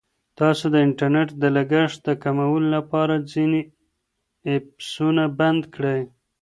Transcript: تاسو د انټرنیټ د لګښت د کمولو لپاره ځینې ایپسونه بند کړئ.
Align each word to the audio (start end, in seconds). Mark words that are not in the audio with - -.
تاسو 0.39 0.65
د 0.73 0.75
انټرنیټ 0.85 1.29
د 1.41 1.43
لګښت 1.55 1.99
د 2.07 2.09
کمولو 2.23 2.67
لپاره 2.77 3.15
ځینې 3.31 3.61
ایپسونه 4.51 5.23
بند 5.39 5.61
کړئ. 5.75 6.01